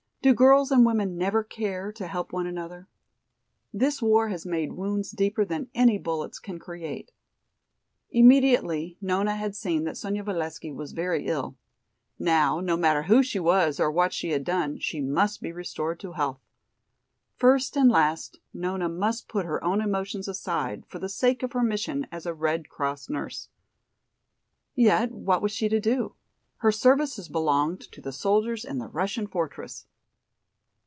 Do 0.23 0.35
girls 0.35 0.69
and 0.69 0.85
women 0.85 1.17
never 1.17 1.43
care 1.43 1.91
to 1.93 2.05
help 2.05 2.31
one 2.31 2.45
another? 2.45 2.87
This 3.73 4.03
war 4.03 4.29
has 4.29 4.45
made 4.45 4.73
wounds 4.73 5.09
deeper 5.09 5.43
than 5.43 5.69
any 5.73 5.97
bullets 5.97 6.37
can 6.37 6.59
create." 6.59 7.11
Immediately 8.11 8.99
Nona 9.01 9.35
had 9.35 9.55
seen 9.55 9.83
that 9.85 9.97
Sonya 9.97 10.23
Valesky 10.23 10.71
was 10.71 10.91
very 10.91 11.25
ill. 11.25 11.57
Now, 12.19 12.59
no 12.59 12.77
matter 12.77 13.01
who 13.01 13.23
she 13.23 13.39
was, 13.39 13.79
or 13.79 13.91
what 13.91 14.13
she 14.13 14.29
had 14.29 14.43
done, 14.43 14.77
she 14.77 15.01
must 15.01 15.41
be 15.41 15.51
restored 15.51 15.99
to 16.01 16.11
health. 16.11 16.43
First 17.37 17.75
and 17.75 17.89
last 17.89 18.37
Nona 18.53 18.89
must 18.89 19.27
put 19.27 19.47
her 19.47 19.63
own 19.63 19.81
emotions 19.81 20.27
aside, 20.27 20.85
for 20.85 20.99
the 20.99 21.09
sake 21.09 21.41
of 21.41 21.53
her 21.53 21.63
mission 21.63 22.05
as 22.11 22.27
a 22.27 22.33
Red 22.35 22.69
Cross 22.69 23.09
nurse. 23.09 23.49
Yet 24.75 25.11
what 25.11 25.41
was 25.41 25.51
she 25.51 25.67
to 25.69 25.79
do? 25.79 26.13
Her 26.57 26.71
services 26.71 27.27
belonged 27.27 27.81
to 27.91 28.01
the 28.01 28.11
soldiers 28.11 28.63
in 28.63 28.77
the 28.77 28.85
Russian 28.87 29.25
fortress. 29.25 29.87